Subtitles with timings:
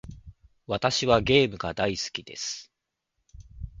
[0.65, 2.71] 私はゲームが大好きです。